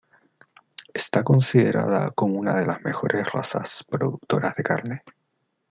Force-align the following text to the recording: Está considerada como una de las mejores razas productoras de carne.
Está 0.95 1.23
considerada 1.23 2.09
como 2.15 2.39
una 2.39 2.55
de 2.59 2.65
las 2.65 2.81
mejores 2.81 3.31
razas 3.31 3.83
productoras 3.87 4.55
de 4.55 4.63
carne. 4.63 5.03